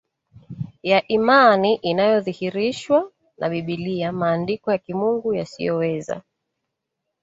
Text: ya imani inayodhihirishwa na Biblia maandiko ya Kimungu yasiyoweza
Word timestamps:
ya 0.83 1.07
imani 1.07 1.75
inayodhihirishwa 1.75 3.11
na 3.37 3.49
Biblia 3.49 4.11
maandiko 4.11 4.71
ya 4.71 4.77
Kimungu 4.77 5.33
yasiyoweza 5.33 6.21